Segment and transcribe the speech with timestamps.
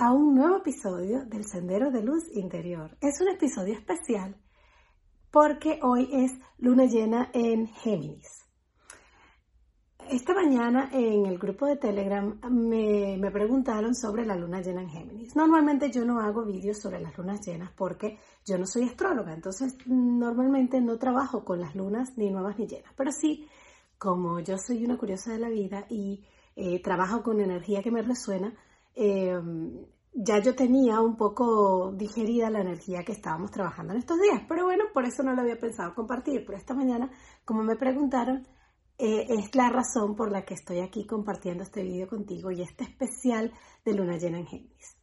[0.00, 2.96] a un nuevo episodio del Sendero de Luz Interior.
[3.02, 4.34] Es un episodio especial
[5.30, 8.46] porque hoy es luna llena en Géminis.
[10.08, 15.36] Esta mañana en el grupo de Telegram me, preguntaron sobre la luna llena en Géminis.
[15.36, 19.76] Normalmente yo no hago vídeos sobre las lunas llenas porque yo no soy astróloga, entonces
[19.84, 23.46] normalmente no trabajo con las lunas ni nuevas ni llenas, pero sí,
[23.98, 26.24] como yo soy una curiosa de la vida y
[26.56, 28.54] eh, trabajo con energía que me resuena,
[28.94, 29.40] eh,
[30.12, 34.64] ya yo tenía un poco digerida la energía que estábamos trabajando en estos días, pero
[34.64, 37.10] bueno, por eso no lo había pensado compartir, pero esta mañana,
[37.44, 38.46] como me preguntaron,
[38.98, 42.84] eh, es la razón por la que estoy aquí compartiendo este vídeo contigo y este
[42.84, 43.52] especial
[43.84, 44.99] de Luna Llena en Géminis.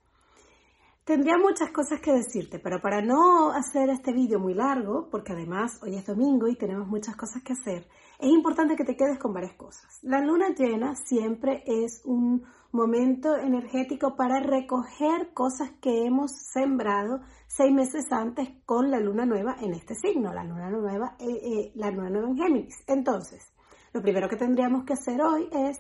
[1.08, 5.80] Tendría muchas cosas que decirte, pero para no hacer este vídeo muy largo, porque además
[5.82, 7.88] hoy es domingo y tenemos muchas cosas que hacer,
[8.20, 10.00] es importante que te quedes con varias cosas.
[10.02, 17.72] La luna llena siempre es un momento energético para recoger cosas que hemos sembrado seis
[17.72, 21.90] meses antes con la luna nueva en este signo, la luna nueva, eh, eh, la
[21.90, 22.84] luna nueva en Géminis.
[22.86, 23.48] Entonces,
[23.94, 25.78] lo primero que tendríamos que hacer hoy es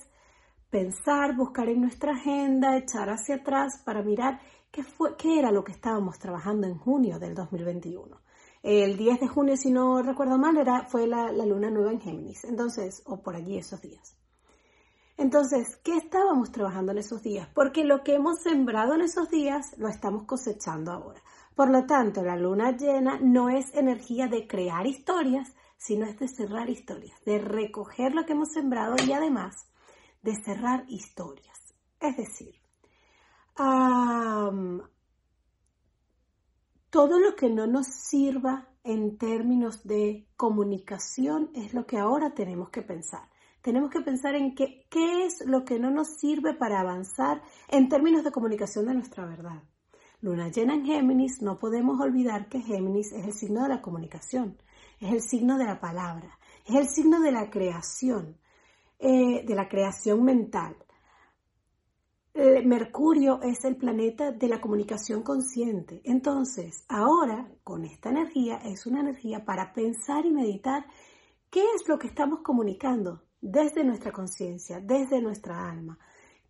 [0.70, 4.40] pensar, buscar en nuestra agenda, echar hacia atrás para mirar
[4.72, 8.22] qué, fue, qué era lo que estábamos trabajando en junio del 2021.
[8.64, 12.02] El 10 de junio, si no recuerdo mal, era, fue la, la luna nueva en
[12.02, 14.18] Géminis, entonces, o por allí esos días.
[15.18, 17.50] Entonces, ¿qué estábamos trabajando en esos días?
[17.56, 21.24] Porque lo que hemos sembrado en esos días lo estamos cosechando ahora.
[21.56, 26.28] Por lo tanto, la luna llena no es energía de crear historias, sino es de
[26.28, 29.68] cerrar historias, de recoger lo que hemos sembrado y además
[30.22, 31.74] de cerrar historias.
[32.00, 32.56] Es decir,
[36.90, 42.70] todo lo que no nos sirva en términos de comunicación es lo que ahora tenemos
[42.70, 43.30] que pensar.
[43.62, 47.90] Tenemos que pensar en qué, qué es lo que no nos sirve para avanzar en
[47.90, 49.62] términos de comunicación de nuestra verdad.
[50.22, 54.58] Luna llena en Géminis, no podemos olvidar que Géminis es el signo de la comunicación,
[55.00, 58.38] es el signo de la palabra, es el signo de la creación,
[59.00, 60.76] eh, de la creación mental.
[62.64, 66.02] Mercurio es el planeta de la comunicación consciente.
[66.04, 70.86] Entonces, ahora, con esta energía, es una energía para pensar y meditar
[71.50, 75.98] qué es lo que estamos comunicando desde nuestra conciencia, desde nuestra alma.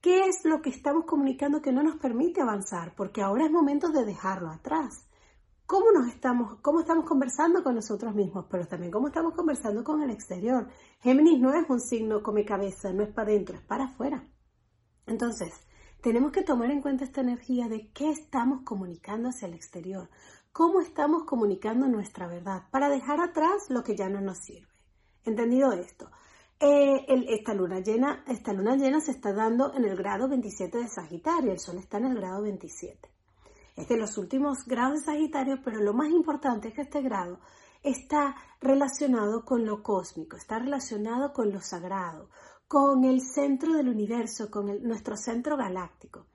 [0.01, 2.93] ¿Qué es lo que estamos comunicando que no nos permite avanzar?
[2.95, 5.06] Porque ahora es momento de dejarlo atrás.
[5.67, 8.45] ¿Cómo, nos estamos, ¿Cómo estamos conversando con nosotros mismos?
[8.49, 10.69] Pero también cómo estamos conversando con el exterior.
[11.01, 14.25] Géminis no es un signo come cabeza, no es para adentro, es para afuera.
[15.05, 15.67] Entonces,
[16.01, 20.09] tenemos que tomar en cuenta esta energía de qué estamos comunicando hacia el exterior,
[20.53, 24.71] cómo estamos comunicando nuestra verdad, para dejar atrás lo que ya no nos sirve.
[25.25, 26.09] ¿Entendido esto?
[26.61, 30.87] Eh, esta, luna llena, esta luna llena se está dando en el grado 27 de
[30.87, 33.16] Sagitario, el Sol está en el grado 27.
[33.77, 37.39] Es de los últimos grados de Sagitario, pero lo más importante es que este grado
[37.83, 42.31] está relacionado con lo cósmico, está relacionado con lo sagrado,
[42.67, 46.25] con el centro del universo, con nuestro centro galáctico.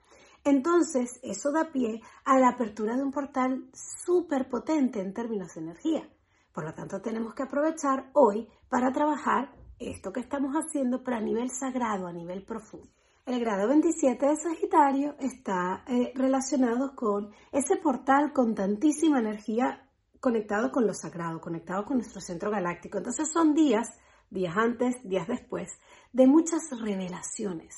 [0.44, 5.62] Entonces, eso da pie a la apertura de un portal súper potente en términos de
[5.62, 6.09] energía.
[6.53, 11.21] Por lo tanto, tenemos que aprovechar hoy para trabajar esto que estamos haciendo, pero a
[11.21, 13.02] nivel sagrado, a nivel profundo.
[13.24, 19.89] El grado 27 de Sagitario está eh, relacionado con ese portal con tantísima energía
[20.19, 22.98] conectado con lo sagrado, conectado con nuestro centro galáctico.
[22.98, 23.91] Entonces son días,
[24.28, 25.71] días antes, días después,
[26.13, 27.77] de muchas revelaciones.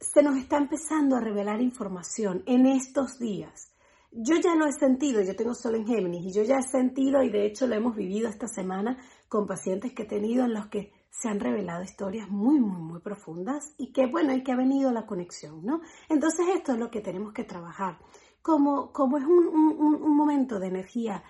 [0.00, 3.74] Se nos está empezando a revelar información en estos días.
[4.10, 7.22] Yo ya lo he sentido, yo tengo solo en Géminis y yo ya he sentido
[7.22, 8.96] y de hecho lo hemos vivido esta semana
[9.28, 13.00] con pacientes que he tenido en los que se han revelado historias muy, muy, muy
[13.00, 15.80] profundas y que, bueno, y que ha venido la conexión, ¿no?
[16.08, 17.98] Entonces esto es lo que tenemos que trabajar.
[18.42, 21.22] Como, como es un, un, un momento de energía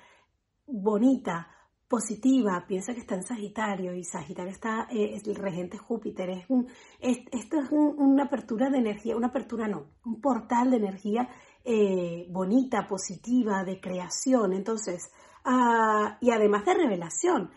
[0.67, 1.49] bonita
[1.91, 6.69] positiva, piensa que está en Sagitario y Sagitario está, eh, el regente Júpiter, es un,
[7.01, 11.29] esto es una apertura de energía, una apertura no, un portal de energía
[11.65, 15.11] eh, bonita, positiva, de creación, entonces,
[15.45, 17.51] ah, y además de revelación.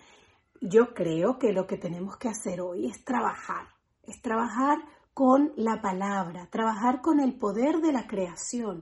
[0.66, 3.68] Yo creo que lo que tenemos que hacer hoy es trabajar,
[4.02, 4.78] es trabajar
[5.14, 8.82] con la palabra, trabajar con el poder de la creación,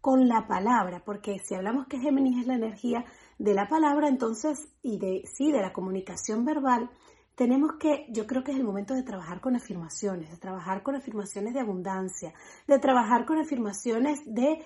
[0.00, 3.04] con la palabra, porque si hablamos que Géminis es la energía
[3.38, 6.90] de la palabra, entonces, y de sí, de la comunicación verbal,
[7.36, 10.96] tenemos que, yo creo que es el momento de trabajar con afirmaciones, de trabajar con
[10.96, 12.34] afirmaciones de abundancia,
[12.66, 14.60] de trabajar con afirmaciones de,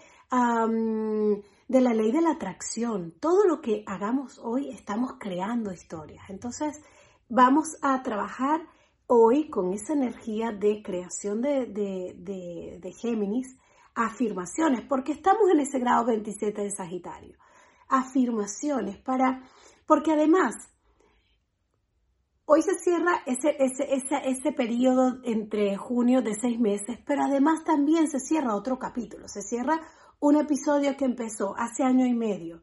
[1.68, 3.12] de la ley de la atracción.
[3.20, 6.28] Todo lo que hagamos hoy estamos creando historias.
[6.28, 6.80] Entonces,
[7.28, 8.60] vamos a trabajar
[9.06, 13.56] hoy con esa energía de creación de, de, de Géminis,
[13.94, 17.36] afirmaciones, porque estamos en ese grado 27 de Sagitario
[17.88, 19.42] afirmaciones para,
[19.86, 20.54] porque además,
[22.44, 27.64] hoy se cierra ese, ese, ese, ese periodo entre junio de seis meses, pero además
[27.64, 29.80] también se cierra otro capítulo, se cierra
[30.20, 32.62] un episodio que empezó hace año y medio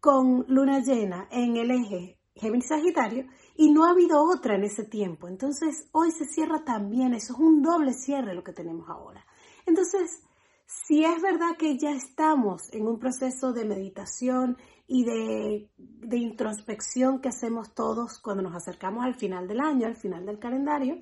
[0.00, 3.26] con luna llena en el eje Géminis Sagitario
[3.56, 5.28] y no ha habido otra en ese tiempo.
[5.28, 9.24] Entonces hoy se cierra también, eso es un doble cierre lo que tenemos ahora.
[9.66, 10.22] Entonces,
[10.66, 14.56] si es verdad que ya estamos en un proceso de meditación
[14.86, 15.68] y de,
[16.16, 20.98] introspección que hacemos todos cuando nos acercamos al final del año, al final del calendario,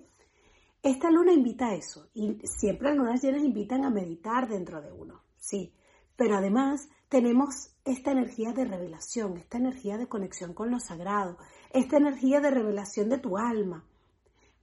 [0.83, 2.09] esta luna invita a eso.
[2.15, 5.73] Y siempre las lunas llenas invitan a meditar dentro de uno, sí.
[6.21, 11.39] Pero además tenemos esta energía de revelación, esta energía de conexión con lo sagrado,
[11.71, 13.87] esta energía de revelación de tu alma.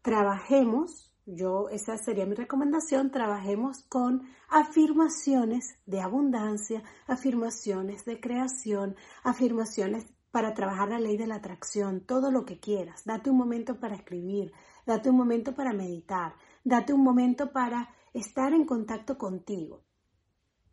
[0.03, 10.05] Trabajemos yo, esa sería mi recomendación, trabajemos con afirmaciones de abundancia, afirmaciones de creación, afirmaciones
[10.29, 13.03] para trabajar la ley de la atracción, todo lo que quieras.
[13.03, 14.51] Date un momento para escribir,
[14.85, 19.86] date un momento para meditar, date un momento para estar en contacto contigo.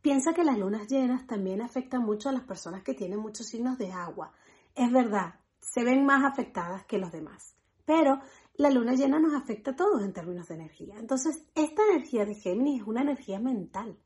[0.04, 3.78] Piensa que las lunas llenas también afectan mucho a las personas que tienen muchos signos
[3.78, 4.32] de agua.
[4.74, 7.56] Es verdad, se ven más afectadas que los demás.
[7.86, 8.20] Pero
[8.56, 10.96] la luna llena nos afecta a todos en términos de energía.
[10.98, 13.98] Entonces, esta energía de Géminis es una energía mental.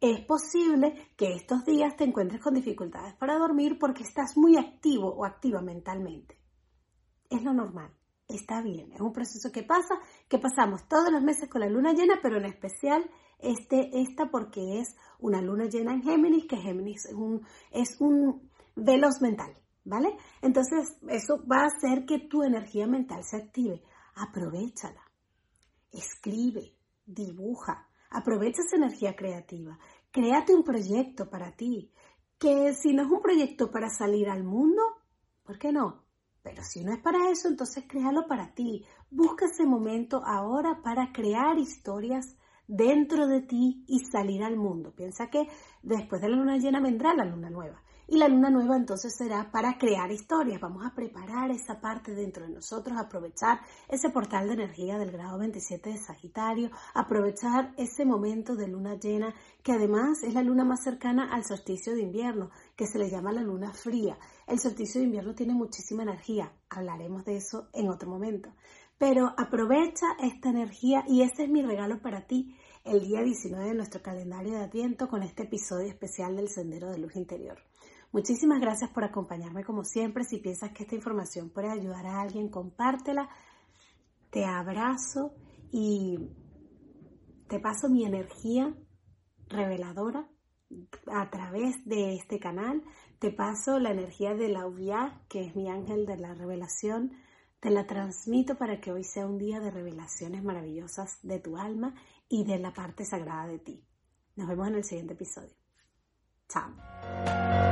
[0.00, 5.12] Es posible que estos días te encuentres con dificultades para dormir porque estás muy activo
[5.12, 6.38] o activa mentalmente.
[7.28, 7.90] Es lo normal,
[8.28, 9.98] está bien, es un proceso que pasa,
[10.28, 13.10] que pasamos todos los meses con la luna llena, pero en especial
[13.42, 18.50] este, esta porque es una luna llena en Géminis, que Géminis es un, es un
[18.74, 19.54] veloz mental.
[19.84, 20.16] ¿vale?
[20.40, 23.82] Entonces, eso va a hacer que tu energía mental se active.
[24.14, 25.02] Aprovechala.
[25.90, 29.78] Escribe, dibuja, aprovecha esa energía creativa.
[30.10, 31.92] Créate un proyecto para ti.
[32.38, 34.82] Que si no es un proyecto para salir al mundo,
[35.44, 36.04] ¿por qué no?
[36.42, 38.84] Pero si no es para eso, entonces créalo para ti.
[39.10, 42.36] Busca ese momento ahora para crear historias
[42.66, 44.92] dentro de ti y salir al mundo.
[44.94, 45.48] Piensa que
[45.82, 47.82] después de la luna llena vendrá la luna nueva.
[48.08, 50.60] Y la luna nueva entonces será para crear historias.
[50.60, 55.38] Vamos a preparar esa parte dentro de nosotros, aprovechar ese portal de energía del grado
[55.38, 60.82] 27 de Sagitario, aprovechar ese momento de luna llena, que además es la luna más
[60.82, 64.18] cercana al solsticio de invierno, que se le llama la luna fría.
[64.46, 66.52] El solsticio de invierno tiene muchísima energía.
[66.68, 68.50] Hablaremos de eso en otro momento.
[69.02, 73.74] Pero aprovecha esta energía y ese es mi regalo para ti el día 19 de
[73.74, 77.58] nuestro calendario de Adviento con este episodio especial del Sendero de Luz Interior.
[78.12, 80.22] Muchísimas gracias por acompañarme como siempre.
[80.22, 83.28] Si piensas que esta información puede ayudar a alguien, compártela.
[84.30, 85.34] Te abrazo
[85.72, 86.30] y
[87.48, 88.72] te paso mi energía
[89.48, 90.28] reveladora
[91.12, 92.84] a través de este canal.
[93.18, 97.10] Te paso la energía de la UVIA, que es mi ángel de la revelación.
[97.62, 101.94] Te la transmito para que hoy sea un día de revelaciones maravillosas de tu alma
[102.28, 103.86] y de la parte sagrada de ti.
[104.34, 105.54] Nos vemos en el siguiente episodio.
[106.48, 107.71] Chao.